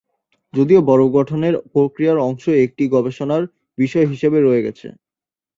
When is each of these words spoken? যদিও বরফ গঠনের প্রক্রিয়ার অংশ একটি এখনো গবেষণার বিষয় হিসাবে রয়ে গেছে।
যদিও 0.53 0.79
বরফ 0.89 1.07
গঠনের 1.17 1.53
প্রক্রিয়ার 1.73 2.17
অংশ 2.27 2.43
একটি 2.65 2.83
এখনো 2.83 2.93
গবেষণার 2.95 3.43
বিষয় 3.77 4.05
হিসাবে 4.11 4.37
রয়ে 4.39 4.65
গেছে। 4.65 4.87